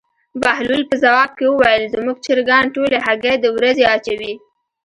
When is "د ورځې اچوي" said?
3.39-4.33